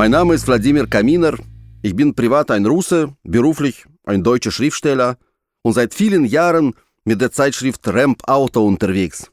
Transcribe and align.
Mein 0.00 0.12
Name 0.12 0.32
ist 0.34 0.46
Wladimir 0.46 0.86
Kaminer. 0.86 1.34
Ich 1.82 1.94
bin 1.94 2.14
privat 2.14 2.50
ein 2.50 2.66
Russe, 2.66 3.14
beruflich 3.22 3.84
ein 4.04 4.22
deutscher 4.22 4.50
Schriftsteller 4.50 5.18
und 5.62 5.74
seit 5.74 5.94
vielen 5.94 6.24
Jahren 6.24 6.74
mit 7.04 7.20
der 7.20 7.30
Zeitschrift 7.30 7.86
Ramp 7.86 8.22
Auto 8.26 8.66
unterwegs. 8.66 9.30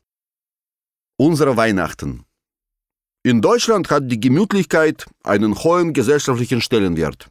Unsere 1.19 1.57
Weihnachten. 1.57 2.25
In 3.23 3.41
Deutschland 3.41 3.89
hat 3.89 4.03
die 4.11 4.19
Gemütlichkeit 4.19 5.07
einen 5.23 5.55
hohen 5.63 5.91
gesellschaftlichen 5.91 6.61
Stellenwert. 6.61 7.29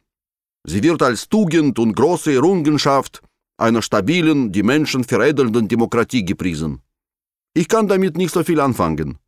Sie 0.65 0.83
wird 0.83 1.01
als 1.01 1.29
Tugend 1.29 1.79
und 1.79 1.95
große 1.95 2.33
Errungenschaft 2.33 3.21
einer 3.57 3.81
stabilen, 3.81 4.51
die 4.51 4.61
Menschen 4.61 5.05
veredelnden 5.05 5.69
Demokratie 5.69 6.25
gepriesen. 6.25 6.81
Ich 7.53 7.69
kann 7.69 7.87
damit 7.87 8.17
nicht 8.17 8.33
so 8.33 8.43
viel 8.43 8.59
anfangen. 8.59 9.19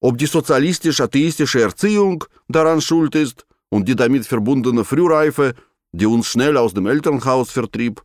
Ob 0.00 0.16
die 0.16 0.24
sozialistisch-atheistische 0.24 1.60
Erziehung 1.60 2.24
daran 2.48 2.80
schuld 2.80 3.14
ist 3.14 3.44
und 3.68 3.88
die 3.88 3.94
damit 3.94 4.26
verbundene 4.26 4.86
Frühreife, 4.86 5.52
die 5.92 6.06
uns 6.06 6.28
schnell 6.28 6.56
aus 6.56 6.72
dem 6.72 6.86
Elternhaus 6.86 7.50
vertrieb, 7.50 8.02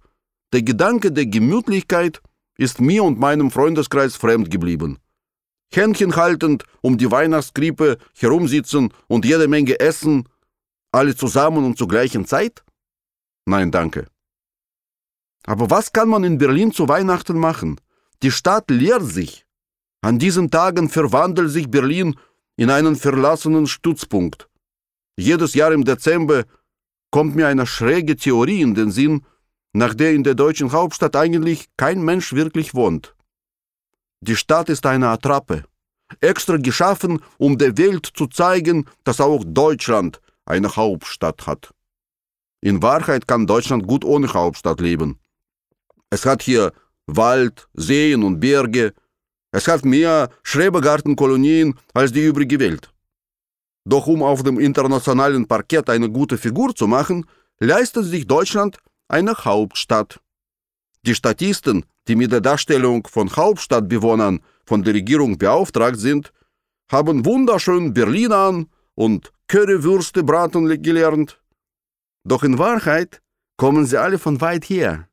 der 0.51 0.63
Gedanke 0.63 1.13
der 1.13 1.27
Gemütlichkeit 1.27 2.21
ist 2.57 2.81
mir 2.81 3.05
und 3.05 3.20
meinem 3.20 3.51
Freundeskreis 3.51 4.17
fremd 4.17 4.51
geblieben. 4.51 4.99
Händchen 5.76 6.16
haltend 6.16 6.63
um 6.82 6.98
die 6.98 7.09
Weihnachtskrippe 7.12 7.98
herumsitzen 8.18 8.94
und 9.07 9.26
jede 9.26 9.48
Menge 9.48 9.80
essen, 9.80 10.30
alle 10.91 11.15
zusammen 11.15 11.65
und 11.65 11.77
zur 11.77 11.88
gleichen 11.88 12.26
Zeit? 12.26 12.63
Nein, 13.46 13.71
danke. 13.71 14.07
Aber 15.46 15.70
was 15.70 15.91
kann 15.91 16.10
man 16.10 16.24
in 16.24 16.38
Berlin 16.38 16.71
zu 16.71 16.88
Weihnachten 16.88 17.38
machen? 17.38 17.80
Die 18.21 18.32
Stadt 18.32 18.70
leert 18.70 19.04
sich. 19.04 19.46
An 20.02 20.20
diesen 20.20 20.49
Tagen 20.52 20.90
verwandelt 20.90 21.52
sich 21.52 21.70
Berlin 21.70 22.15
in 22.55 22.70
einen 22.70 22.96
verlassenen 22.96 23.68
Stützpunkt. 23.68 24.48
Jedes 25.18 25.54
Jahr 25.54 25.71
im 25.71 25.84
Dezember 25.84 26.46
kommt 27.12 27.35
mir 27.35 27.48
eine 27.48 27.65
schräge 27.65 28.15
Theorie 28.15 28.62
in 28.62 28.76
den 28.76 28.91
Sinn, 28.91 29.26
nach 29.74 29.93
der 29.93 30.13
in 30.13 30.24
der 30.24 30.35
deutschen 30.35 30.71
Hauptstadt 30.71 31.15
eigentlich 31.15 31.68
kein 31.77 32.04
Mensch 32.04 32.34
wirklich 32.34 32.74
wohnt. 32.74 33.15
Die 34.26 34.38
Stadt 34.38 34.70
ist 34.70 34.85
eine 34.85 35.10
Attrappe, 35.10 35.66
extra 36.21 36.55
geschaffen, 36.55 37.21
um 37.38 37.57
der 37.57 37.77
Welt 37.77 38.05
zu 38.05 38.27
zeigen, 38.27 38.85
dass 39.04 39.20
auch 39.20 39.43
Deutschland 39.46 40.21
eine 40.46 40.74
Hauptstadt 40.74 41.46
hat. 41.46 41.74
In 42.62 42.82
Wahrheit 42.82 43.27
kann 43.27 43.48
Deutschland 43.48 43.85
gut 43.85 44.05
ohne 44.05 44.34
Hauptstadt 44.34 44.80
leben. 44.80 45.20
Es 46.10 46.26
hat 46.26 46.41
hier 46.41 46.71
Wald, 47.05 47.68
Seen 47.74 48.24
und 48.24 48.40
Berge. 48.40 48.93
Es 49.52 49.68
hat 49.68 49.84
mehr 49.84 50.30
Schrebergartenkolonien 50.43 51.77
als 51.93 52.13
die 52.13 52.24
übrige 52.24 52.60
Welt. 52.62 52.93
Doch 53.84 54.08
um 54.08 54.24
auf 54.24 54.41
dem 54.41 54.58
internationalen 54.58 55.46
Parkett 55.49 55.90
eine 55.90 56.10
gute 56.10 56.37
Figur 56.37 56.74
zu 56.74 56.87
machen, 56.87 57.26
leistet 57.60 58.05
sich 58.05 58.26
Deutschland 58.26 58.77
eine 59.10 59.35
Hauptstadt. 59.35 60.21
Die 61.05 61.13
Statisten, 61.13 61.84
die 62.07 62.15
mit 62.15 62.32
der 62.32 62.41
Darstellung 62.41 63.07
von 63.07 63.34
Hauptstadtbewohnern 63.35 64.40
von 64.66 64.84
der 64.84 64.94
Regierung 64.94 65.38
beauftragt 65.38 66.00
sind, 66.00 66.34
haben 66.91 67.25
wunderschön 67.25 67.94
Berlin 67.94 68.31
an 68.31 68.68
und 68.96 69.31
Currywürste 69.47 70.24
braten 70.24 70.81
gelernt. 70.81 71.41
Doch 72.24 72.44
in 72.44 72.57
Wahrheit 72.57 73.22
kommen 73.58 73.86
sie 73.86 74.00
alle 74.00 74.19
von 74.19 74.40
weit 74.41 74.66
her. 74.66 75.08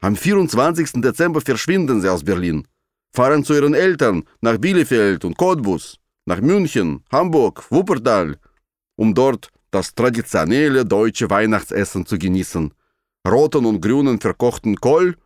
Am 0.00 0.16
24. 0.16 1.00
Dezember 1.02 1.40
verschwinden 1.40 2.00
sie 2.00 2.08
aus 2.08 2.24
Berlin, 2.24 2.66
fahren 3.14 3.44
zu 3.44 3.54
ihren 3.54 3.74
Eltern 3.74 4.24
nach 4.40 4.58
Bielefeld 4.58 5.24
und 5.24 5.36
Cottbus 5.36 5.98
nach 6.26 6.40
München, 6.40 7.04
Hamburg, 7.10 7.70
Wuppertal, 7.70 8.36
um 8.96 9.14
dort 9.14 9.50
das 9.70 9.94
traditionelle 9.94 10.84
deutsche 10.84 11.30
Weihnachtsessen 11.30 12.06
zu 12.06 12.18
genießen. 12.18 12.72
Roten 13.26 13.64
und 13.64 13.80
grünen 13.80 14.20
verkochten 14.20 14.76
Kohl, 14.76 15.16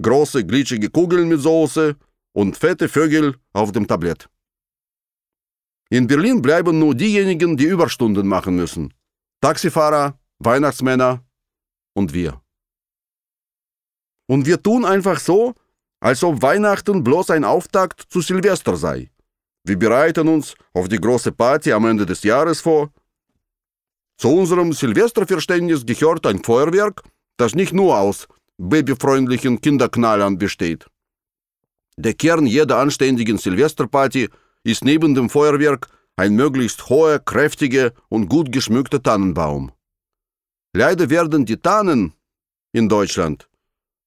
große 0.00 0.44
glitschige 0.44 0.90
Kugeln 0.90 1.28
mit 1.28 1.40
Soße 1.40 1.96
und 2.32 2.56
fette 2.56 2.88
Vögel 2.88 3.36
auf 3.52 3.72
dem 3.72 3.86
Tablett. 3.86 4.28
In 5.90 6.06
Berlin 6.06 6.42
bleiben 6.42 6.78
nur 6.78 6.94
diejenigen, 6.94 7.56
die 7.56 7.64
Überstunden 7.64 8.26
machen 8.26 8.56
müssen. 8.56 8.92
Taxifahrer, 9.40 10.18
Weihnachtsmänner 10.38 11.24
und 11.94 12.12
wir. 12.12 12.40
Und 14.26 14.46
wir 14.46 14.62
tun 14.62 14.84
einfach 14.84 15.18
so, 15.18 15.54
als 16.00 16.22
ob 16.22 16.42
Weihnachten 16.42 17.02
bloß 17.02 17.30
ein 17.30 17.44
Auftakt 17.44 18.02
zu 18.08 18.20
Silvester 18.20 18.76
sei. 18.76 19.10
Wir 19.64 19.78
bereiten 19.78 20.28
uns 20.28 20.54
auf 20.74 20.88
die 20.88 21.00
große 21.00 21.32
Party 21.32 21.72
am 21.72 21.86
Ende 21.86 22.06
des 22.06 22.22
Jahres 22.22 22.60
vor. 22.60 22.90
Zu 24.18 24.28
unserem 24.28 24.72
Silvesterverständnis 24.72 25.86
gehört 25.86 26.26
ein 26.26 26.42
Feuerwerk, 26.42 27.02
das 27.36 27.54
nicht 27.54 27.72
nur 27.72 27.98
aus 27.98 28.28
babyfreundlichen 28.58 29.60
Kinderknallern 29.60 30.38
besteht. 30.38 30.86
Der 31.96 32.14
Kern 32.14 32.46
jeder 32.46 32.78
anständigen 32.78 33.38
Silvesterparty 33.38 34.28
ist 34.62 34.84
neben 34.84 35.14
dem 35.14 35.30
Feuerwerk 35.30 35.88
ein 36.16 36.34
möglichst 36.34 36.88
hoher, 36.88 37.18
kräftiger 37.18 37.92
und 38.08 38.28
gut 38.28 38.52
geschmückter 38.52 39.02
Tannenbaum. 39.02 39.72
Leider 40.74 41.08
werden 41.10 41.46
die 41.46 41.56
Tannen 41.56 42.12
in 42.72 42.88
Deutschland 42.88 43.48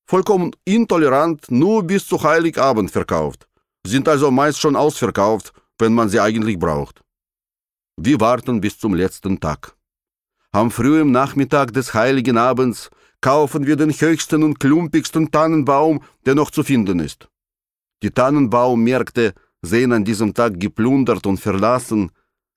vollkommen 0.06 0.52
intolerant 0.66 1.50
nur 1.50 1.84
bis 1.84 2.06
zu 2.06 2.22
Heiligabend 2.22 2.92
verkauft 2.92 3.48
sind 3.86 4.08
also 4.08 4.32
meist 4.32 4.60
schon 4.60 4.76
ausverkauft, 4.76 5.54
wenn 5.80 5.94
man 5.94 6.10
sie 6.10 6.20
eigentlich 6.20 6.60
braucht. 6.60 7.02
Wir 7.98 8.20
warten 8.20 8.62
bis 8.62 8.78
zum 8.78 8.94
letzten 8.94 9.40
Tag. 9.40 9.76
Am 10.52 10.72
frühen 10.72 11.12
Nachmittag 11.12 11.74
des 11.74 11.94
heiligen 11.94 12.38
Abends 12.38 12.90
kaufen 13.22 13.66
wir 13.68 13.76
den 13.76 13.92
höchsten 13.92 14.44
und 14.44 14.60
klumpigsten 14.60 15.32
Tannenbaum, 15.32 16.02
der 16.26 16.36
noch 16.36 16.52
zu 16.52 16.64
finden 16.64 17.00
ist. 17.00 17.30
Die 18.04 18.12
Tannenbaummärkte 18.12 19.34
sehen 19.62 19.92
an 19.94 20.04
diesem 20.04 20.34
Tag 20.34 20.60
geplundert 20.60 21.26
und 21.28 21.40
verlassen, 21.40 22.12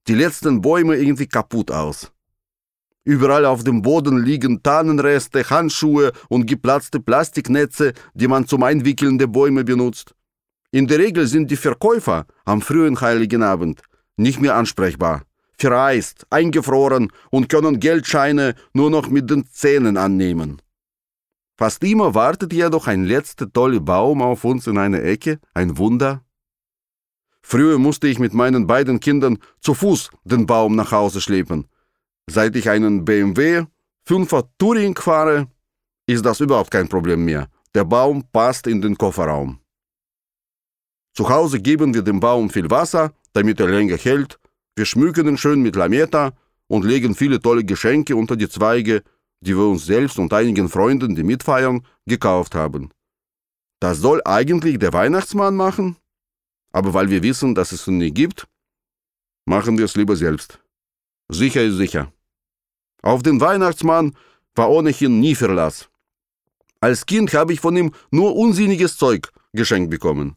die 0.08 0.14
letzten 0.14 0.60
Bäume 0.62 0.96
irgendwie 0.96 1.26
kaputt 1.26 1.70
aus. 1.70 2.10
Überall 3.04 3.44
auf 3.44 3.62
dem 3.64 3.82
Boden 3.82 4.24
liegen 4.24 4.62
Tannenreste, 4.62 5.48
Handschuhe 5.50 6.12
und 6.30 6.46
geplatzte 6.46 7.00
Plastiknetze, 7.00 7.92
die 8.14 8.28
man 8.28 8.46
zum 8.46 8.62
Einwickeln 8.62 9.18
der 9.18 9.26
Bäume 9.26 9.64
benutzt. 9.64 10.14
In 10.70 10.86
der 10.86 10.98
Regel 10.98 11.26
sind 11.26 11.50
die 11.50 11.56
Verkäufer 11.56 12.26
am 12.46 12.62
frühen 12.62 12.98
Heiligen 13.00 13.42
Abend 13.42 13.82
nicht 14.16 14.40
mehr 14.40 14.54
ansprechbar, 14.54 15.22
vereist, 15.58 16.26
eingefroren 16.30 17.12
und 17.30 17.48
können 17.48 17.80
Geldscheine 17.80 18.54
nur 18.72 18.90
noch 18.90 19.08
mit 19.08 19.30
den 19.30 19.46
Zähnen 19.46 19.96
annehmen. 19.96 20.60
Fast 21.56 21.84
immer 21.84 22.14
wartet 22.14 22.52
jedoch 22.52 22.88
ein 22.88 23.04
letzter 23.04 23.52
toller 23.52 23.80
Baum 23.80 24.22
auf 24.22 24.44
uns 24.44 24.66
in 24.66 24.78
einer 24.78 25.02
Ecke, 25.02 25.38
ein 25.54 25.78
Wunder. 25.78 26.24
Früher 27.42 27.78
musste 27.78 28.08
ich 28.08 28.18
mit 28.18 28.34
meinen 28.34 28.66
beiden 28.66 28.98
Kindern 29.00 29.38
zu 29.60 29.74
Fuß 29.74 30.10
den 30.24 30.46
Baum 30.46 30.74
nach 30.74 30.92
Hause 30.92 31.20
schleppen. 31.20 31.68
Seit 32.26 32.56
ich 32.56 32.68
einen 32.70 33.04
BMW 33.04 33.66
5er 34.08 34.48
Touring 34.58 34.96
fahre, 34.96 35.48
ist 36.06 36.24
das 36.24 36.40
überhaupt 36.40 36.70
kein 36.70 36.88
Problem 36.88 37.24
mehr. 37.24 37.48
Der 37.74 37.84
Baum 37.84 38.24
passt 38.32 38.66
in 38.66 38.80
den 38.80 38.96
Kofferraum. 38.96 39.60
Zu 41.14 41.28
Hause 41.28 41.60
geben 41.60 41.94
wir 41.94 42.02
dem 42.02 42.18
Baum 42.18 42.50
viel 42.50 42.70
Wasser, 42.70 43.12
damit 43.32 43.60
er 43.60 43.68
länger 43.68 43.96
hält. 43.96 44.38
Wir 44.76 44.86
schmücken 44.86 45.28
ihn 45.28 45.38
schön 45.38 45.62
mit 45.62 45.76
Lametta 45.76 46.32
und 46.66 46.84
legen 46.84 47.14
viele 47.14 47.40
tolle 47.40 47.64
Geschenke 47.64 48.16
unter 48.16 48.36
die 48.36 48.48
Zweige, 48.48 49.02
die 49.40 49.56
wir 49.56 49.66
uns 49.66 49.86
selbst 49.86 50.18
und 50.18 50.32
einigen 50.32 50.68
Freunden, 50.68 51.14
die 51.14 51.22
mitfeiern, 51.22 51.86
gekauft 52.06 52.54
haben. 52.54 52.90
Das 53.80 53.98
soll 53.98 54.20
eigentlich 54.24 54.78
der 54.78 54.92
Weihnachtsmann 54.92 55.56
machen, 55.56 55.96
aber 56.72 56.94
weil 56.94 57.10
wir 57.10 57.22
wissen, 57.22 57.54
dass 57.54 57.72
es 57.72 57.86
ihn 57.86 57.98
nie 57.98 58.10
gibt, 58.10 58.48
machen 59.44 59.78
wir 59.78 59.84
es 59.84 59.96
lieber 59.96 60.16
selbst. 60.16 60.60
Sicher 61.28 61.62
ist 61.62 61.76
sicher. 61.76 62.12
Auf 63.02 63.22
den 63.22 63.40
Weihnachtsmann 63.40 64.16
war 64.54 64.70
ohnehin 64.70 65.20
nie 65.20 65.34
Verlass. 65.34 65.88
Als 66.80 67.06
Kind 67.06 67.32
habe 67.34 67.52
ich 67.52 67.60
von 67.60 67.76
ihm 67.76 67.92
nur 68.10 68.34
unsinniges 68.36 68.96
Zeug 68.96 69.30
geschenkt 69.52 69.90
bekommen. 69.90 70.36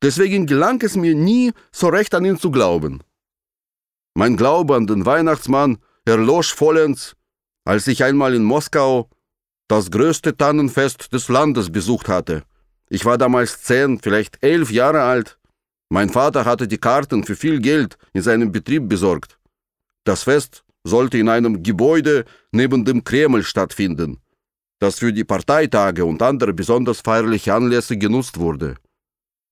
Deswegen 0.00 0.46
gelang 0.46 0.80
es 0.82 0.96
mir 0.96 1.14
nie, 1.14 1.52
so 1.70 1.88
recht 1.88 2.14
an 2.14 2.24
ihn 2.24 2.38
zu 2.38 2.50
glauben. 2.50 3.02
Mein 4.14 4.36
Glaube 4.36 4.76
an 4.76 4.86
den 4.86 5.06
Weihnachtsmann 5.06 5.78
erlosch 6.04 6.54
vollends, 6.54 7.16
als 7.64 7.86
ich 7.86 8.04
einmal 8.04 8.34
in 8.34 8.44
Moskau 8.44 9.08
das 9.68 9.90
größte 9.90 10.36
Tannenfest 10.36 11.12
des 11.14 11.28
Landes 11.28 11.72
besucht 11.72 12.08
hatte. 12.08 12.42
Ich 12.90 13.06
war 13.06 13.16
damals 13.16 13.62
zehn, 13.62 13.98
vielleicht 14.00 14.42
elf 14.44 14.70
Jahre 14.70 15.02
alt. 15.02 15.38
Mein 15.88 16.10
Vater 16.10 16.44
hatte 16.44 16.68
die 16.68 16.76
Karten 16.76 17.24
für 17.24 17.36
viel 17.36 17.58
Geld 17.60 17.96
in 18.12 18.20
seinem 18.20 18.52
Betrieb 18.52 18.88
besorgt. 18.88 19.38
Das 20.04 20.24
Fest 20.24 20.64
sollte 20.84 21.16
in 21.16 21.28
einem 21.30 21.62
Gebäude 21.62 22.26
neben 22.50 22.84
dem 22.84 23.04
Kreml 23.04 23.44
stattfinden, 23.44 24.20
das 24.78 24.98
für 24.98 25.12
die 25.12 25.24
Parteitage 25.24 26.04
und 26.04 26.20
andere 26.20 26.52
besonders 26.52 27.00
feierliche 27.00 27.54
Anlässe 27.54 27.96
genutzt 27.96 28.38
wurde. 28.38 28.76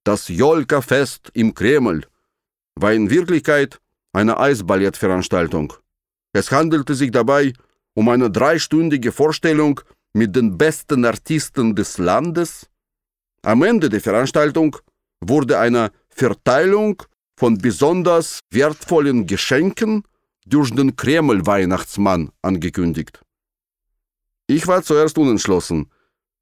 Das 0.04 0.28
Jolka-Fest 0.28 1.30
im 1.32 1.54
Kreml 1.54 2.04
war 2.74 2.92
in 2.92 3.08
Wirklichkeit 3.08 3.80
eine 4.12 4.38
Eisballettveranstaltung. 4.38 5.72
Es 6.32 6.50
handelte 6.50 6.94
sich 6.94 7.10
dabei 7.10 7.52
um 7.94 8.08
eine 8.08 8.30
dreistündige 8.30 9.12
Vorstellung 9.12 9.80
mit 10.12 10.34
den 10.34 10.58
besten 10.58 11.04
Artisten 11.04 11.74
des 11.74 11.98
Landes. 11.98 12.68
Am 13.42 13.62
Ende 13.62 13.88
der 13.88 14.00
Veranstaltung 14.00 14.76
wurde 15.20 15.58
eine 15.58 15.92
Verteilung 16.08 17.02
von 17.38 17.58
besonders 17.58 18.40
wertvollen 18.50 19.26
Geschenken 19.26 20.04
durch 20.46 20.74
den 20.74 20.96
Kreml-Weihnachtsmann 20.96 22.30
angekündigt. 22.42 23.20
Ich 24.46 24.66
war 24.66 24.82
zuerst 24.82 25.16
unentschlossen, 25.16 25.90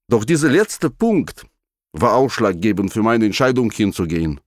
doch 0.09 0.25
dieser 0.25 0.49
letzte 0.49 0.91
Punkt 0.91 1.45
war 1.93 2.15
ausschlaggebend 2.15 2.93
für 2.93 3.03
meine 3.03 3.27
Entscheidung 3.27 3.71
hinzugehen. 3.71 4.41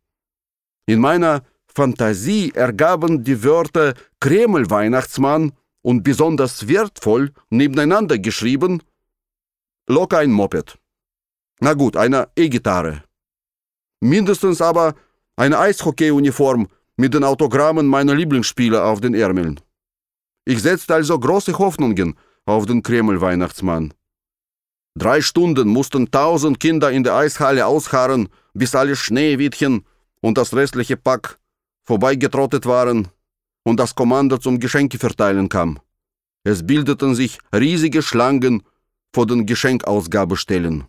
In 0.88 1.00
meiner 1.00 1.44
Fantasie 1.74 2.52
ergaben 2.54 3.24
die 3.24 3.44
Wörter 3.44 3.94
Kreml-Weihnachtsmann 4.20 5.54
und 5.82 6.04
besonders 6.04 6.68
wertvoll 6.68 7.32
nebeneinander 7.50 8.20
geschrieben 8.20 8.82
locker 9.88 10.20
ein 10.20 10.32
Moped. 10.32 10.78
Na 11.60 11.74
gut, 11.74 11.98
eine 11.98 12.30
E-Gitarre. 12.36 13.04
Mindestens 14.00 14.62
aber 14.62 14.96
eine 15.36 15.60
Eishockey-Uniform 15.60 16.68
mit 16.98 17.14
den 17.14 17.24
Autogrammen 17.24 17.88
meiner 17.88 18.16
Lieblingsspieler 18.16 18.86
auf 18.86 19.02
den 19.02 19.14
Ärmeln. 19.14 19.60
Ich 20.46 20.62
setzte 20.62 20.96
also 20.96 21.20
große 21.20 21.58
Hoffnungen 21.58 22.18
auf 22.46 22.66
den 22.66 22.84
Kreml-Weihnachtsmann. 22.84 23.94
Drei 24.98 25.22
Stunden 25.22 25.70
mussten 25.70 26.10
tausend 26.12 26.60
Kinder 26.60 26.92
in 26.92 27.04
der 27.04 27.16
Eishalle 27.16 27.66
ausharren, 27.66 28.28
bis 28.54 28.76
alle 28.76 28.96
Schneewittchen 28.96 29.86
und 30.22 30.38
das 30.38 30.54
restliche 30.54 30.98
Pack 30.98 31.40
vorbeigetrottet 31.84 32.66
waren 32.66 33.08
und 33.64 33.80
das 33.80 33.96
Kommando 33.96 34.38
zum 34.38 34.60
Geschenkeverteilen 34.60 35.50
kam. 35.50 35.80
Es 36.44 36.66
bildeten 36.66 37.16
sich 37.16 37.40
riesige 37.54 38.02
Schlangen 38.02 38.64
vor 39.14 39.28
den 39.28 39.46
Geschenkausgabestellen. 39.46 40.86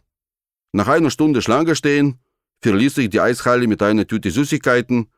Nach 0.73 0.89
einer 0.89 1.11
Stunde 1.11 1.43
Schlange 1.43 1.77
stehen, 1.77 2.19
verließ 2.63 2.99
ich 2.99 3.11
die 3.11 3.21
Eishalle 3.21 3.67
mit 3.67 3.83
einer 3.83 4.07
Tüte 4.07 4.31
Süßigkeiten 4.31 5.09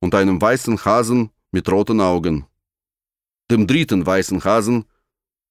und 0.00 0.14
einem 0.14 0.40
weißen 0.40 0.84
Hasen 0.84 1.30
mit 1.50 1.70
roten 1.70 2.00
Augen. 2.00 2.46
Dem 3.50 3.66
dritten 3.66 4.06
weißen 4.06 4.44
Hasen, 4.44 4.84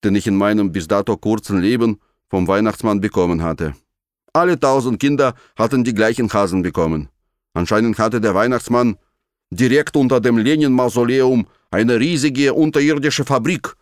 den 0.04 0.16
ich 0.16 0.28
in 0.28 0.36
meinem 0.36 0.72
bis 0.72 0.88
dato 0.88 1.18
kurzen 1.18 1.60
Leben 1.60 2.00
vom 2.30 2.48
Weihnachtsmann 2.48 3.02
bekommen 3.02 3.44
hatte. 3.44 3.76
Alle 4.32 4.60
tausend 4.60 5.00
Kinder 5.00 5.34
hatten 5.58 5.84
die 5.84 5.94
gleichen 5.94 6.32
Hasen 6.32 6.62
bekommen. 6.62 7.10
Anscheinend 7.54 7.98
hatte 7.98 8.22
der 8.22 8.36
Weihnachtsmann 8.36 8.98
direkt 9.50 9.96
unter 9.96 10.20
dem 10.20 10.38
Lenin-Mausoleum 10.38 11.48
eine 11.72 12.00
riesige 12.00 12.54
unterirdische 12.54 13.26
Fabrik 13.26 13.74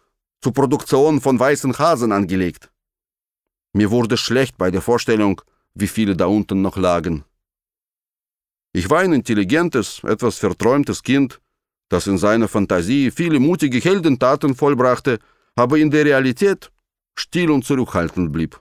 zur 0.42 0.54
Produktion 0.54 1.20
von 1.22 1.40
weißen 1.40 1.78
Hasen 1.78 2.12
angelegt. 2.12 2.70
Mir 3.74 3.92
wurde 3.92 4.18
schlecht 4.18 4.58
bei 4.58 4.72
der 4.72 4.82
Vorstellung, 4.82 5.42
wie 5.74 5.88
viele 5.88 6.16
da 6.16 6.26
unten 6.26 6.62
noch 6.62 6.78
lagen. 6.78 7.24
Ich 8.74 8.90
war 8.90 9.00
ein 9.00 9.14
intelligentes, 9.14 10.04
etwas 10.04 10.38
verträumtes 10.38 11.02
Kind, 11.04 11.40
das 11.90 12.08
in 12.08 12.18
seiner 12.18 12.48
Fantasie 12.48 13.12
viele 13.12 13.40
mutige 13.40 13.80
Heldentaten 13.80 14.56
vollbrachte, 14.56 15.20
aber 15.56 15.78
in 15.78 15.90
der 15.90 16.06
Realität 16.06 16.72
still 17.16 17.52
und 17.52 17.66
zurückhaltend 17.66 18.32
blieb. 18.32 18.60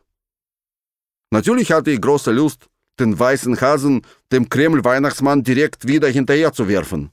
Natürlich 1.31 1.73
hatte 1.73 1.91
ich 1.91 2.01
große 2.01 2.33
Lust, 2.33 2.69
den 2.99 3.19
weißen 3.19 3.61
Hasen 3.61 4.03
dem 4.33 4.49
Kreml-Weihnachtsmann 4.49 5.43
direkt 5.43 5.87
wieder 5.87 6.09
hinterherzuwerfen. 6.09 7.11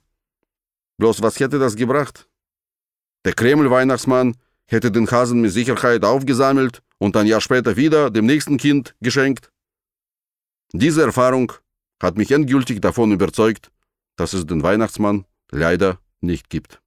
Bloß 0.98 1.22
was 1.22 1.38
hätte 1.40 1.58
das 1.58 1.76
gebracht? 1.76 2.28
Der 3.24 3.32
Kreml-Weihnachtsmann 3.34 4.36
hätte 4.66 4.90
den 4.90 5.10
Hasen 5.10 5.40
mit 5.40 5.52
Sicherheit 5.52 6.04
aufgesammelt 6.04 6.82
und 6.98 7.16
ein 7.16 7.26
Jahr 7.26 7.40
später 7.40 7.76
wieder 7.76 8.10
dem 8.10 8.26
nächsten 8.26 8.56
Kind 8.56 8.94
geschenkt. 9.00 9.50
Diese 10.72 11.02
Erfahrung 11.02 11.52
hat 12.02 12.16
mich 12.16 12.30
endgültig 12.30 12.80
davon 12.80 13.12
überzeugt, 13.12 13.70
dass 14.16 14.32
es 14.32 14.46
den 14.46 14.62
Weihnachtsmann 14.62 15.24
leider 15.50 15.98
nicht 16.20 16.48
gibt. 16.50 16.80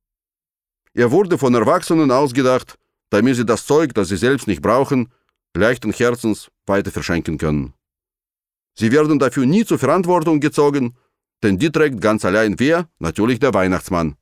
Er 0.94 1.12
wurde 1.12 1.38
von 1.38 1.54
Erwachsenen 1.54 2.12
ausgedacht, 2.12 2.76
damit 3.10 3.36
sie 3.36 3.46
das 3.46 3.66
Zeug, 3.66 3.94
das 3.94 4.10
sie 4.10 4.18
selbst 4.18 4.48
nicht 4.48 4.62
brauchen, 4.62 5.12
leichten 5.56 5.92
Herzens 5.94 6.50
weiter 6.66 6.92
verschenken 6.92 7.38
können. 7.38 7.74
Sie 8.80 8.92
werden 8.92 9.18
dafür 9.18 9.46
nie 9.46 9.66
zur 9.66 9.80
Verantwortung 9.80 10.40
gezogen, 10.40 10.96
denn 11.42 11.58
die 11.58 11.72
trägt 11.72 12.00
ganz 12.00 12.26
allein 12.26 12.60
wer? 12.60 12.90
Natürlich 13.00 13.40
der 13.40 13.54
Weihnachtsmann, 13.54 14.16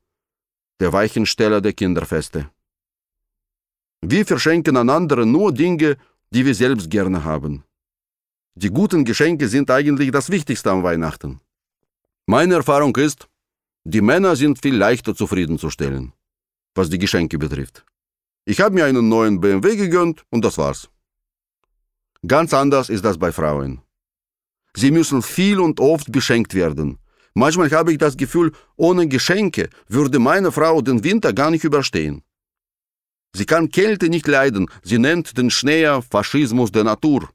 der 0.79 0.93
Weichensteller 0.93 1.59
der 1.61 1.73
Kinderfeste. 1.73 2.49
Wir 4.01 4.25
verschenken 4.25 4.77
an 4.77 4.89
andere 4.89 5.25
nur 5.25 5.53
Dinge, 5.53 5.97
die 6.29 6.45
wir 6.45 6.55
selbst 6.55 6.89
gerne 6.89 7.23
haben. 7.23 7.63
Die 8.55 8.69
guten 8.69 9.03
Geschenke 9.03 9.49
sind 9.49 9.69
eigentlich 9.69 10.11
das 10.11 10.29
Wichtigste 10.29 10.71
am 10.71 10.83
Weihnachten. 10.83 11.41
Meine 12.25 12.55
Erfahrung 12.55 12.95
ist, 12.95 13.27
die 13.83 14.01
Männer 14.01 14.35
sind 14.35 14.61
viel 14.61 14.75
leichter 14.75 15.13
zufriedenzustellen, 15.15 16.13
was 16.73 16.89
die 16.89 16.97
Geschenke 16.97 17.37
betrifft. 17.37 17.85
Ich 18.45 18.61
habe 18.61 18.75
mir 18.75 18.85
einen 18.85 19.09
neuen 19.09 19.41
BMW 19.41 19.75
gegönnt 19.75 20.23
und 20.29 20.45
das 20.45 20.57
war's. 20.57 20.89
Ganz 22.25 22.53
anders 22.53 22.89
ist 22.89 23.03
das 23.03 23.17
bei 23.17 23.31
Frauen. 23.31 23.84
Sie 24.75 24.91
müssen 24.91 25.21
viel 25.21 25.59
und 25.59 25.79
oft 25.79 26.11
beschenkt 26.11 26.53
werden. 26.53 26.99
Manchmal 27.33 27.71
habe 27.71 27.91
ich 27.91 27.97
das 27.97 28.17
Gefühl, 28.17 28.51
ohne 28.75 29.07
Geschenke 29.07 29.69
würde 29.87 30.19
meine 30.19 30.51
Frau 30.51 30.81
den 30.81 31.03
Winter 31.03 31.33
gar 31.33 31.51
nicht 31.51 31.63
überstehen. 31.63 32.23
Sie 33.35 33.45
kann 33.45 33.69
Kälte 33.69 34.07
nicht 34.09 34.27
leiden, 34.27 34.69
sie 34.83 34.97
nennt 34.97 35.37
den 35.37 35.49
Schnee 35.49 36.01
Faschismus 36.09 36.71
der 36.71 36.85
Natur. 36.85 37.29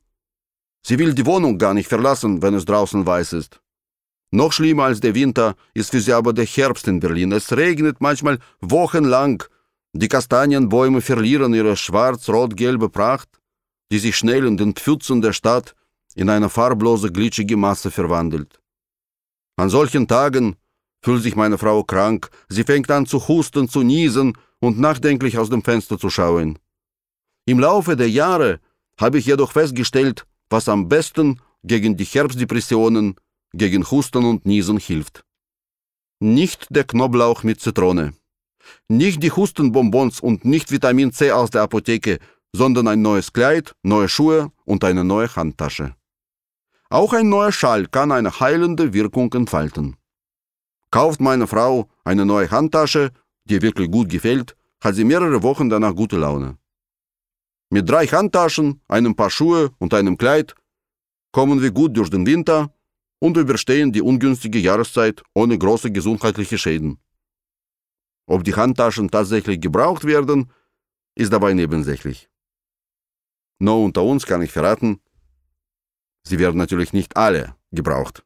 Sie 0.82 0.98
will 0.98 1.12
die 1.12 1.26
Wohnung 1.26 1.58
gar 1.58 1.74
nicht 1.74 1.88
verlassen, 1.88 2.40
wenn 2.40 2.54
es 2.54 2.64
draußen 2.64 3.04
weiß 3.04 3.34
ist. 3.34 3.60
Noch 4.30 4.52
schlimmer 4.52 4.84
als 4.84 5.00
der 5.00 5.14
Winter 5.14 5.56
ist 5.74 5.90
für 5.90 6.00
sie 6.00 6.12
aber 6.12 6.32
der 6.32 6.46
Herbst 6.46 6.88
in 6.88 7.00
Berlin. 7.00 7.32
Es 7.32 7.52
regnet 7.54 8.00
manchmal 8.00 8.38
wochenlang. 8.60 9.42
Die 9.92 10.08
Kastanienbäume 10.08 11.00
verlieren 11.00 11.52
ihre 11.52 11.76
schwarz-rot-gelbe 11.76 12.88
Pracht, 12.88 13.28
die 13.90 13.98
sich 13.98 14.16
schnell 14.16 14.46
in 14.46 14.56
den 14.56 14.74
Pfützen 14.74 15.20
der 15.20 15.32
Stadt 15.32 15.74
in 16.14 16.28
eine 16.28 16.48
farblose, 16.48 17.12
glitschige 17.12 17.56
Masse 17.56 17.90
verwandelt. 17.90 18.60
An 19.56 19.70
solchen 19.70 20.08
Tagen 20.08 20.56
fühlt 21.02 21.22
sich 21.22 21.36
meine 21.36 21.58
Frau 21.58 21.82
krank, 21.84 22.30
sie 22.48 22.64
fängt 22.64 22.90
an 22.90 23.06
zu 23.06 23.26
husten, 23.28 23.68
zu 23.68 23.82
niesen 23.82 24.36
und 24.60 24.78
nachdenklich 24.78 25.38
aus 25.38 25.50
dem 25.50 25.62
Fenster 25.62 25.98
zu 25.98 26.10
schauen. 26.10 26.58
Im 27.46 27.58
Laufe 27.58 27.96
der 27.96 28.10
Jahre 28.10 28.60
habe 28.98 29.18
ich 29.18 29.26
jedoch 29.26 29.52
festgestellt, 29.52 30.26
was 30.50 30.68
am 30.68 30.88
besten 30.88 31.40
gegen 31.62 31.96
die 31.96 32.04
Herbstdepressionen, 32.04 33.16
gegen 33.52 33.90
Husten 33.90 34.24
und 34.24 34.46
Niesen 34.46 34.78
hilft. 34.78 35.24
Nicht 36.20 36.66
der 36.70 36.84
Knoblauch 36.84 37.42
mit 37.42 37.60
Zitrone, 37.60 38.12
nicht 38.88 39.22
die 39.22 39.32
Hustenbonbons 39.32 40.20
und 40.20 40.44
nicht 40.44 40.70
Vitamin 40.70 41.12
C 41.12 41.32
aus 41.32 41.50
der 41.50 41.62
Apotheke, 41.62 42.18
sondern 42.52 42.88
ein 42.88 43.02
neues 43.02 43.32
Kleid, 43.32 43.74
neue 43.82 44.08
Schuhe 44.08 44.52
und 44.64 44.84
eine 44.84 45.04
neue 45.04 45.34
Handtasche. 45.34 45.94
Auch 46.92 47.12
ein 47.12 47.28
neuer 47.28 47.52
Schal 47.52 47.86
kann 47.86 48.10
eine 48.10 48.40
heilende 48.40 48.92
Wirkung 48.92 49.32
entfalten. 49.32 49.96
Kauft 50.90 51.20
meine 51.20 51.46
Frau 51.46 51.88
eine 52.02 52.26
neue 52.26 52.50
Handtasche, 52.50 53.12
die 53.44 53.62
wirklich 53.62 53.88
gut 53.92 54.08
gefällt, 54.08 54.56
hat 54.80 54.96
sie 54.96 55.04
mehrere 55.04 55.40
Wochen 55.44 55.70
danach 55.70 55.94
gute 55.94 56.16
Laune. 56.16 56.58
Mit 57.70 57.88
drei 57.88 58.08
Handtaschen, 58.08 58.80
einem 58.88 59.14
Paar 59.14 59.30
Schuhe 59.30 59.70
und 59.78 59.94
einem 59.94 60.18
Kleid 60.18 60.56
kommen 61.30 61.62
wir 61.62 61.70
gut 61.70 61.96
durch 61.96 62.10
den 62.10 62.26
Winter 62.26 62.74
und 63.20 63.36
überstehen 63.36 63.92
die 63.92 64.02
ungünstige 64.02 64.58
Jahreszeit 64.58 65.22
ohne 65.32 65.56
große 65.56 65.92
gesundheitliche 65.92 66.58
Schäden. 66.58 66.98
Ob 68.26 68.42
die 68.42 68.56
Handtaschen 68.56 69.08
tatsächlich 69.08 69.60
gebraucht 69.60 70.04
werden, 70.04 70.52
ist 71.14 71.32
dabei 71.32 71.54
nebensächlich. 71.54 72.28
Nur 73.60 73.84
unter 73.84 74.02
uns 74.02 74.26
kann 74.26 74.42
ich 74.42 74.50
verraten, 74.50 75.00
sie 76.22 76.38
werden 76.38 76.56
natürlich 76.56 76.92
nicht 76.92 77.16
alle 77.16 77.54
gebraucht. 77.72 78.24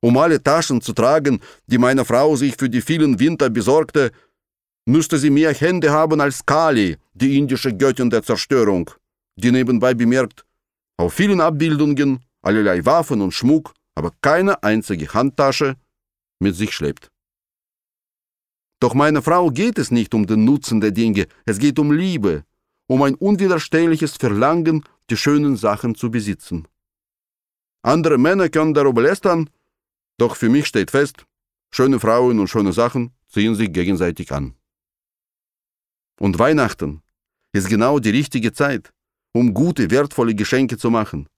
Um 0.00 0.16
alle 0.18 0.42
Taschen 0.42 0.80
zu 0.80 0.92
tragen, 0.92 1.40
die 1.66 1.78
meine 1.78 2.04
Frau 2.04 2.36
sich 2.36 2.54
für 2.56 2.68
die 2.68 2.82
vielen 2.82 3.18
Winter 3.18 3.50
besorgte, 3.50 4.12
müsste 4.86 5.18
sie 5.18 5.30
mehr 5.30 5.52
Hände 5.52 5.90
haben 5.90 6.20
als 6.20 6.44
Kali, 6.44 6.96
die 7.14 7.38
indische 7.38 7.76
Göttin 7.76 8.10
der 8.10 8.22
Zerstörung, 8.22 8.90
die 9.36 9.50
nebenbei 9.50 9.94
bemerkt, 9.94 10.44
auf 10.96 11.14
vielen 11.14 11.40
Abbildungen 11.40 12.20
allerlei 12.42 12.84
Waffen 12.84 13.20
und 13.20 13.32
Schmuck, 13.32 13.74
aber 13.94 14.12
keine 14.22 14.62
einzige 14.62 15.12
Handtasche 15.12 15.76
mit 16.38 16.54
sich 16.54 16.72
schleppt. 16.72 17.10
Doch 18.80 18.94
meiner 18.94 19.22
Frau 19.22 19.50
geht 19.50 19.78
es 19.78 19.90
nicht 19.90 20.14
um 20.14 20.26
den 20.26 20.44
Nutzen 20.44 20.80
der 20.80 20.90
Dinge, 20.90 21.26
es 21.46 21.58
geht 21.58 21.78
um 21.78 21.92
Liebe, 21.92 22.44
um 22.86 23.02
ein 23.02 23.14
unwiderstehliches 23.14 24.16
Verlangen, 24.16 24.84
die 25.10 25.16
schönen 25.16 25.56
Sachen 25.56 25.94
zu 25.94 26.10
besitzen. 26.10 26.68
Andere 27.86 28.18
Männer 28.18 28.48
können 28.48 28.74
darüber 28.74 29.00
lästern, 29.00 29.48
doch 30.18 30.34
für 30.34 30.48
mich 30.48 30.66
steht 30.66 30.90
fest, 30.90 31.24
schöne 31.70 32.00
Frauen 32.00 32.40
und 32.40 32.48
schöne 32.48 32.72
Sachen 32.72 33.12
ziehen 33.28 33.54
sich 33.54 33.72
gegenseitig 33.72 34.32
an. 34.32 34.56
Und 36.18 36.36
Weihnachten 36.40 37.02
ist 37.52 37.68
genau 37.68 38.00
die 38.00 38.10
richtige 38.10 38.52
Zeit, 38.52 38.92
um 39.32 39.54
gute, 39.54 39.88
wertvolle 39.92 40.34
Geschenke 40.34 40.78
zu 40.78 40.90
machen. 40.90 41.28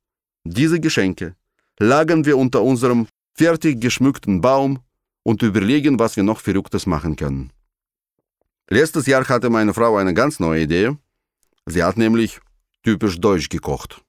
Diese 0.42 0.80
Geschenke 0.80 1.36
lagern 1.78 2.24
wir 2.24 2.38
unter 2.38 2.62
unserem 2.62 3.08
fertig 3.34 3.78
geschmückten 3.78 4.40
Baum 4.40 4.78
und 5.24 5.42
überlegen, 5.42 5.98
was 5.98 6.16
wir 6.16 6.22
noch 6.22 6.40
Verrücktes 6.40 6.86
machen 6.86 7.14
können. 7.16 7.52
Letztes 8.70 9.04
Jahr 9.04 9.28
hatte 9.28 9.50
meine 9.50 9.74
Frau 9.74 9.98
eine 9.98 10.14
ganz 10.14 10.40
neue 10.40 10.62
Idee. 10.62 10.96
Sie 11.66 11.82
hat 11.82 11.98
nämlich 11.98 12.40
typisch 12.82 13.20
deutsch 13.20 13.50
gekocht. 13.50 14.02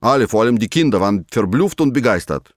Alle, 0.00 0.28
vor 0.28 0.42
allem 0.42 0.58
die 0.58 0.68
Kinder, 0.68 1.00
waren 1.00 1.26
verblüfft 1.30 1.80
und 1.80 1.92
begeistert. 1.92 2.54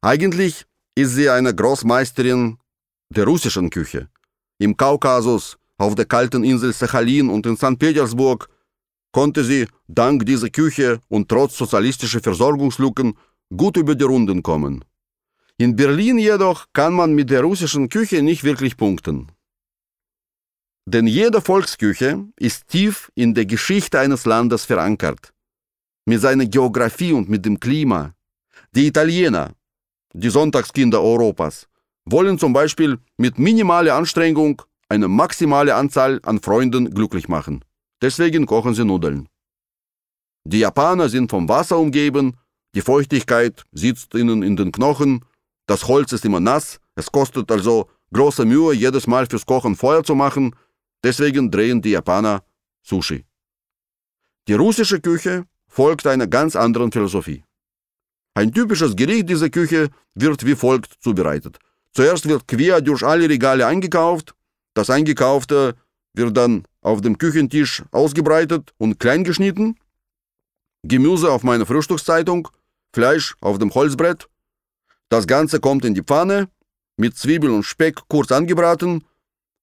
Eigentlich 0.00 0.64
ist 0.94 1.14
sie 1.14 1.30
eine 1.30 1.54
Großmeisterin 1.54 2.58
der 3.10 3.24
russischen 3.24 3.70
Küche. 3.70 4.08
Im 4.58 4.76
Kaukasus, 4.76 5.56
auf 5.78 5.94
der 5.94 6.04
kalten 6.04 6.44
Insel 6.44 6.72
Sachalin 6.72 7.28
und 7.30 7.46
in 7.46 7.56
St. 7.56 7.78
Petersburg 7.78 8.48
konnte 9.12 9.44
sie 9.44 9.66
dank 9.86 10.26
dieser 10.26 10.50
Küche 10.50 11.00
und 11.08 11.28
trotz 11.28 11.56
sozialistischer 11.56 12.20
Versorgungslücken 12.20 13.16
gut 13.56 13.76
über 13.76 13.94
die 13.94 14.04
Runden 14.04 14.42
kommen. 14.42 14.84
In 15.56 15.76
Berlin 15.76 16.18
jedoch 16.18 16.66
kann 16.72 16.94
man 16.94 17.14
mit 17.14 17.30
der 17.30 17.42
russischen 17.42 17.88
Küche 17.88 18.22
nicht 18.22 18.42
wirklich 18.42 18.76
punkten. 18.76 19.30
Denn 20.86 21.06
jede 21.06 21.40
Volksküche 21.40 22.26
ist 22.36 22.68
tief 22.68 23.10
in 23.14 23.34
der 23.34 23.46
Geschichte 23.46 23.98
eines 24.00 24.26
Landes 24.26 24.64
verankert. 24.64 25.33
Mit 26.06 26.20
seiner 26.20 26.46
Geografie 26.46 27.12
und 27.12 27.28
mit 27.28 27.44
dem 27.44 27.58
Klima. 27.58 28.14
Die 28.72 28.86
Italiener, 28.86 29.54
die 30.12 30.28
Sonntagskinder 30.28 31.00
Europas, 31.00 31.66
wollen 32.04 32.38
zum 32.38 32.52
Beispiel 32.52 32.98
mit 33.16 33.38
minimaler 33.38 33.94
Anstrengung 33.94 34.60
eine 34.88 35.08
maximale 35.08 35.74
Anzahl 35.74 36.20
an 36.22 36.40
Freunden 36.40 36.92
glücklich 36.92 37.28
machen. 37.28 37.64
Deswegen 38.02 38.46
kochen 38.46 38.74
sie 38.74 38.84
Nudeln. 38.84 39.28
Die 40.44 40.58
Japaner 40.58 41.08
sind 41.08 41.30
vom 41.30 41.48
Wasser 41.48 41.78
umgeben, 41.78 42.36
die 42.74 42.82
Feuchtigkeit 42.82 43.64
sitzt 43.72 44.14
ihnen 44.14 44.42
in 44.42 44.56
den 44.56 44.72
Knochen, 44.72 45.24
das 45.66 45.88
Holz 45.88 46.12
ist 46.12 46.24
immer 46.26 46.40
nass, 46.40 46.80
es 46.96 47.10
kostet 47.10 47.50
also 47.50 47.88
große 48.12 48.44
Mühe, 48.44 48.74
jedes 48.74 49.06
Mal 49.06 49.26
fürs 49.26 49.46
Kochen 49.46 49.74
Feuer 49.74 50.04
zu 50.04 50.14
machen, 50.14 50.54
deswegen 51.02 51.50
drehen 51.50 51.80
die 51.80 51.90
Japaner 51.90 52.44
Sushi. 52.82 53.24
Die 54.46 54.52
russische 54.52 55.00
Küche 55.00 55.46
folgt 55.74 56.06
einer 56.06 56.28
ganz 56.28 56.54
anderen 56.54 56.92
Philosophie. 56.92 57.42
Ein 58.34 58.52
typisches 58.52 58.94
Gericht 58.94 59.28
dieser 59.28 59.50
Küche 59.50 59.90
wird 60.14 60.46
wie 60.46 60.54
folgt 60.54 60.92
zubereitet. 61.00 61.58
Zuerst 61.92 62.28
wird 62.28 62.46
quer 62.46 62.80
durch 62.80 63.02
alle 63.02 63.28
Regale 63.28 63.66
eingekauft, 63.66 64.34
das 64.74 64.88
Eingekaufte 64.88 65.74
wird 66.14 66.36
dann 66.36 66.62
auf 66.80 67.00
dem 67.00 67.18
Küchentisch 67.18 67.82
ausgebreitet 67.90 68.72
und 68.78 69.00
klein 69.00 69.24
geschnitten, 69.24 69.76
Gemüse 70.84 71.32
auf 71.32 71.42
meine 71.42 71.66
Frühstückszeitung, 71.66 72.48
Fleisch 72.92 73.34
auf 73.40 73.58
dem 73.58 73.74
Holzbrett. 73.74 74.28
Das 75.08 75.26
Ganze 75.26 75.58
kommt 75.58 75.84
in 75.84 75.94
die 75.94 76.04
Pfanne, 76.04 76.48
mit 76.96 77.18
Zwiebeln 77.18 77.52
und 77.52 77.64
Speck 77.64 77.96
kurz 78.08 78.30
angebraten, 78.30 79.04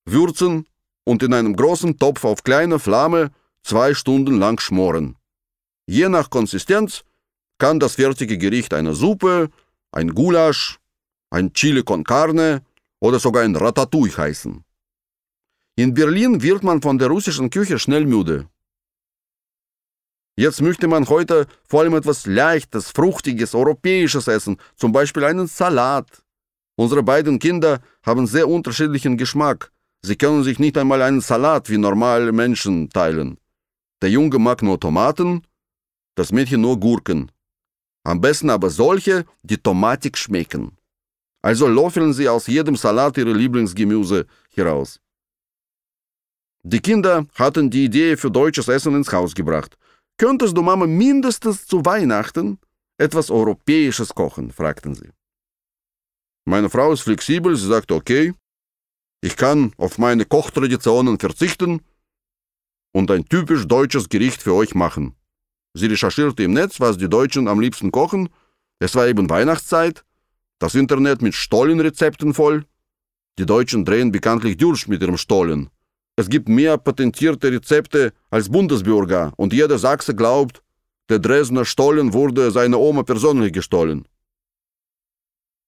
würzen 0.06 0.68
und 1.06 1.24
in 1.24 1.34
einem 1.34 1.56
großen 1.56 1.98
Topf 1.98 2.26
auf 2.26 2.44
kleiner 2.44 2.80
Flamme 2.80 3.32
zwei 3.64 3.94
Stunden 3.94 4.40
lang 4.40 4.60
schmoren. 4.60 5.16
Je 5.98 6.08
nach 6.08 6.30
Konsistenz 6.30 7.04
kann 7.58 7.78
das 7.78 7.96
fertige 7.96 8.38
Gericht 8.38 8.74
eine 8.74 8.94
Suppe, 8.94 9.50
ein 9.92 10.16
Gulasch, 10.16 10.80
ein 11.30 11.52
Chili 11.52 11.84
con 11.84 12.06
Carne 12.06 12.62
oder 13.02 13.20
sogar 13.20 13.44
ein 13.44 13.58
Ratatouille 13.58 14.16
heißen. 14.16 14.64
In 15.76 15.94
Berlin 15.94 16.42
wird 16.42 16.64
man 16.64 16.82
von 16.82 16.98
der 16.98 17.10
russischen 17.10 17.50
Küche 17.50 17.78
schnell 17.78 18.06
müde. 18.06 18.48
Jetzt 20.38 20.62
möchte 20.62 20.88
man 20.88 21.10
heute 21.10 21.46
vor 21.68 21.82
allem 21.82 21.96
etwas 21.96 22.26
Leichtes, 22.26 22.92
Fruchtiges, 22.92 23.54
Europäisches 23.54 24.30
essen, 24.30 24.56
zum 24.78 24.94
Beispiel 24.94 25.26
einen 25.26 25.48
Salat. 25.48 26.24
Unsere 26.78 27.04
beiden 27.04 27.38
Kinder 27.38 27.82
haben 28.02 28.28
sehr 28.28 28.48
unterschiedlichen 28.48 29.18
Geschmack. 29.18 29.74
Sie 30.04 30.16
können 30.16 30.44
sich 30.46 30.58
nicht 30.58 30.78
einmal 30.78 31.02
einen 31.02 31.20
Salat 31.20 31.70
wie 31.70 31.78
normale 31.78 32.32
Menschen 32.32 32.90
teilen. 32.90 33.38
Der 34.02 34.10
Junge 34.10 34.40
mag 34.40 34.64
nur 34.64 34.80
Tomaten, 34.80 35.44
das 36.16 36.32
Mädchen 36.32 36.62
nur 36.62 36.80
Gurken. 36.80 37.32
Am 38.04 38.20
besten 38.20 38.50
aber 38.50 38.70
solche, 38.70 39.26
die 39.44 39.58
tomatig 39.58 40.18
schmecken. 40.18 40.78
Also 41.42 41.68
löffeln 41.68 42.14
sie 42.14 42.30
aus 42.30 42.48
jedem 42.48 42.76
Salat 42.76 43.18
ihre 43.18 43.34
Lieblingsgemüse 43.34 44.26
heraus. 44.54 45.00
Die 46.64 46.80
Kinder 46.80 47.26
hatten 47.36 47.70
die 47.70 47.86
Idee 47.86 48.16
für 48.18 48.30
deutsches 48.30 48.68
Essen 48.68 48.96
ins 48.96 49.12
Haus 49.12 49.34
gebracht. 49.34 49.78
Könntest 50.18 50.56
du 50.56 50.62
Mama 50.62 50.86
mindestens 50.86 51.66
zu 51.66 51.84
Weihnachten 51.84 52.60
etwas 52.98 53.32
Europäisches 53.32 54.14
kochen? 54.14 54.52
fragten 54.52 54.94
sie. 54.94 55.10
Meine 56.46 56.70
Frau 56.70 56.92
ist 56.92 57.02
flexibel, 57.02 57.56
sie 57.56 57.68
sagt, 57.68 57.92
okay, 57.92 58.34
ich 59.22 59.38
kann 59.38 59.74
auf 59.78 59.98
meine 59.98 60.26
Kochtraditionen 60.26 61.20
verzichten 61.20 61.82
und 62.92 63.10
ein 63.12 63.26
typisch 63.26 63.68
deutsches 63.68 64.10
Gericht 64.10 64.42
für 64.42 64.54
euch 64.54 64.76
machen. 64.76 65.16
Sie 65.74 65.88
recherchierte 65.88 66.44
im 66.44 66.54
Netz, 66.54 66.80
was 66.80 66.98
die 66.98 67.10
Deutschen 67.10 67.48
am 67.48 67.60
liebsten 67.60 67.92
kochen. 67.92 68.30
Es 68.80 68.96
war 68.96 69.08
eben 69.08 69.30
Weihnachtszeit, 69.30 70.04
das 70.60 70.76
Internet 70.76 71.22
mit 71.22 71.34
Stollenrezepten 71.34 72.34
voll. 72.34 72.66
Die 73.40 73.46
Deutschen 73.46 73.86
drehen 73.86 74.12
bekanntlich 74.12 74.58
durch 74.58 74.88
mit 74.88 75.02
ihrem 75.02 75.18
Stollen. 75.18 75.70
Es 76.16 76.30
gibt 76.30 76.50
mehr 76.50 76.78
patentierte 76.78 77.52
Rezepte 77.52 78.14
als 78.30 78.50
Bundesbürger 78.50 79.34
und 79.38 79.54
jeder 79.54 79.80
Sachse 79.80 80.14
glaubt, 80.14 80.62
der 81.10 81.20
Dresdner 81.20 81.66
Stollen 81.66 82.14
wurde 82.14 82.52
seiner 82.52 82.80
Oma 82.80 83.04
persönlich 83.04 83.54
gestohlen. 83.54 84.08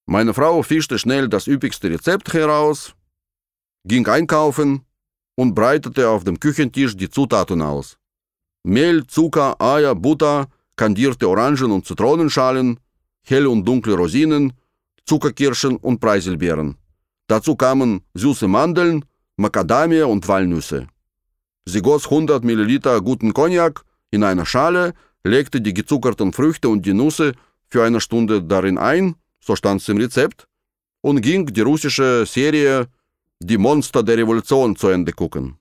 Meine 0.06 0.34
Frau 0.34 0.62
fischte 0.64 1.00
schnell 1.00 1.30
das 1.30 1.48
üppigste 1.48 1.90
Rezept 1.90 2.34
heraus, 2.34 2.94
ging 3.86 4.06
einkaufen 4.08 4.86
und 5.36 5.56
breitete 5.56 6.10
auf 6.10 6.24
dem 6.24 6.40
Küchentisch 6.40 6.96
die 6.96 7.10
Zutaten 7.10 7.62
aus. 7.62 7.98
Mehl, 8.64 9.06
Zucker, 9.08 9.62
Eier, 9.62 9.96
Butter, 9.96 10.48
kandierte 10.76 11.28
Orangen- 11.28 11.72
und 11.72 11.86
Zitronenschalen, 11.86 12.80
helle 13.24 13.50
und 13.50 13.66
dunkle 13.66 13.96
Rosinen, 13.96 14.54
Zuckerkirschen 15.06 15.78
und 15.78 16.00
Preiselbeeren. 16.00 16.78
Dazu 17.28 17.56
kamen 17.56 18.02
süße 18.14 18.48
Mandeln, 18.48 19.06
Macadamia 19.36 20.06
und 20.06 20.28
Walnüsse. 20.28 20.88
Sie 21.66 21.82
goss 21.82 22.06
100 22.06 22.44
Milliliter 22.44 23.02
guten 23.02 23.34
Cognac 23.34 23.84
in 24.12 24.24
eine 24.24 24.46
Schale, 24.46 24.94
legte 25.24 25.62
die 25.62 25.74
gezuckerten 25.74 26.34
Früchte 26.34 26.70
und 26.70 26.86
die 26.86 26.94
Nüsse 26.94 27.34
für 27.68 27.84
eine 27.84 28.02
Stunde 28.02 28.42
darin 28.42 28.78
ein, 28.78 29.16
so 29.40 29.56
stand 29.56 29.82
es 29.82 29.90
im 29.90 29.98
Rezept, 29.98 30.48
und 31.02 31.22
ging 31.22 31.46
die 31.46 31.62
russische 31.62 32.26
Serie 32.26 32.88
Die 33.40 33.58
Monster 33.58 34.04
der 34.04 34.18
Revolution 34.18 34.76
zu 34.76 34.88
Ende 34.88 35.12
gucken. 35.12 35.58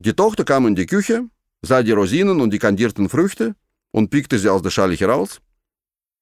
Die 0.00 0.12
Tochter 0.12 0.44
kam 0.44 0.66
in 0.66 0.74
die 0.74 0.86
Küche, 0.86 1.28
sah 1.62 1.82
die 1.82 1.92
Rosinen 1.92 2.40
und 2.40 2.50
die 2.52 2.58
kandierten 2.58 3.08
Früchte 3.08 3.54
und 3.90 4.10
pickte 4.10 4.38
sie 4.38 4.48
aus 4.48 4.62
der 4.62 4.70
Schale 4.70 4.94
heraus. 4.94 5.40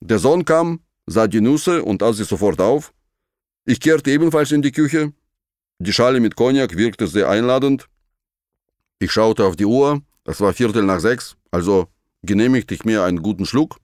Der 0.00 0.18
Sohn 0.18 0.44
kam, 0.44 0.80
sah 1.06 1.26
die 1.26 1.40
Nüsse 1.40 1.82
und 1.82 2.02
aß 2.02 2.16
sie 2.16 2.24
sofort 2.24 2.60
auf. 2.60 2.92
Ich 3.64 3.80
kehrte 3.80 4.10
ebenfalls 4.10 4.52
in 4.52 4.62
die 4.62 4.72
Küche, 4.72 5.12
die 5.78 5.92
Schale 5.92 6.20
mit 6.20 6.36
Cognac 6.36 6.76
wirkte 6.76 7.06
sehr 7.06 7.28
einladend. 7.28 7.86
Ich 8.98 9.12
schaute 9.12 9.44
auf 9.44 9.56
die 9.56 9.66
Uhr, 9.66 10.00
es 10.24 10.40
war 10.40 10.54
Viertel 10.54 10.82
nach 10.84 11.00
sechs, 11.00 11.36
also 11.50 11.88
genehmigte 12.22 12.74
ich 12.74 12.84
mir 12.84 13.04
einen 13.04 13.22
guten 13.22 13.44
Schluck. 13.44 13.78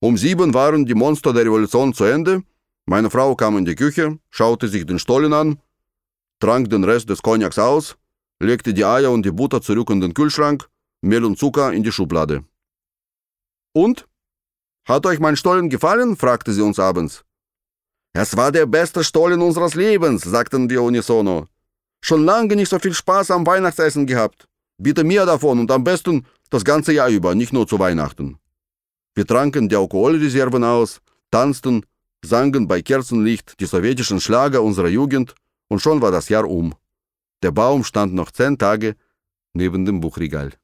Um 0.00 0.16
sieben 0.16 0.54
waren 0.54 0.86
die 0.86 0.94
Monster 0.94 1.32
der 1.32 1.44
Revolution 1.44 1.92
zu 1.92 2.04
Ende. 2.04 2.44
Meine 2.86 3.10
Frau 3.10 3.34
kam 3.34 3.58
in 3.58 3.64
die 3.64 3.74
Küche, 3.74 4.18
schaute 4.30 4.68
sich 4.68 4.86
den 4.86 5.00
Stollen 5.00 5.32
an, 5.32 5.60
trank 6.38 6.70
den 6.70 6.84
Rest 6.84 7.10
des 7.10 7.22
Cognacs 7.22 7.58
aus, 7.58 7.96
legte 8.40 8.72
die 8.74 8.84
Eier 8.84 9.10
und 9.10 9.24
die 9.24 9.32
Butter 9.32 9.60
zurück 9.60 9.90
in 9.90 10.00
den 10.00 10.14
Kühlschrank, 10.14 10.68
Mehl 11.02 11.24
und 11.24 11.38
Zucker 11.38 11.72
in 11.72 11.82
die 11.82 11.92
Schublade. 11.92 12.44
Und? 13.72 14.06
Hat 14.86 15.06
euch 15.06 15.20
mein 15.20 15.36
Stollen 15.36 15.68
gefallen? 15.68 16.16
fragte 16.16 16.52
sie 16.52 16.62
uns 16.62 16.78
abends. 16.78 17.24
Es 18.14 18.36
war 18.36 18.50
der 18.50 18.66
beste 18.66 19.04
Stollen 19.04 19.42
unseres 19.42 19.74
Lebens, 19.74 20.22
sagten 20.22 20.70
wir 20.70 20.82
unisono. 20.82 21.46
Schon 22.00 22.24
lange 22.24 22.56
nicht 22.56 22.68
so 22.68 22.78
viel 22.78 22.94
Spaß 22.94 23.30
am 23.30 23.46
Weihnachtsessen 23.46 24.06
gehabt. 24.06 24.48
Bitte 24.78 25.04
mehr 25.04 25.26
davon 25.26 25.58
und 25.58 25.70
am 25.70 25.84
besten 25.84 26.26
das 26.50 26.64
ganze 26.64 26.92
Jahr 26.92 27.08
über, 27.08 27.34
nicht 27.34 27.52
nur 27.52 27.66
zu 27.66 27.78
Weihnachten. 27.78 28.38
Wir 29.14 29.26
tranken 29.26 29.68
die 29.68 29.76
Alkoholreserven 29.76 30.64
aus, 30.64 31.00
tanzten 31.30 31.84
sangen 32.24 32.66
bei 32.68 32.82
Kerzenlicht 32.82 33.60
die 33.60 33.66
sowjetischen 33.66 34.20
Schlager 34.20 34.62
unserer 34.62 34.88
Jugend 34.88 35.34
und 35.68 35.80
schon 35.80 36.00
war 36.00 36.10
das 36.10 36.28
Jahr 36.28 36.48
um. 36.48 36.74
Der 37.42 37.52
Baum 37.52 37.84
stand 37.84 38.14
noch 38.14 38.32
zehn 38.32 38.58
Tage 38.58 38.96
neben 39.54 39.84
dem 39.84 40.00
Buchregal. 40.00 40.54